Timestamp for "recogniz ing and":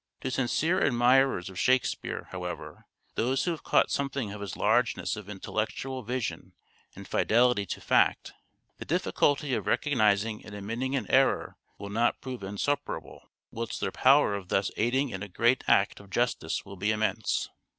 9.65-10.55